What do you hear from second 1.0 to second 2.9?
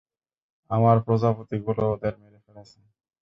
প্রজাপতি গুলো, ওদের মেরে ফেলেছে!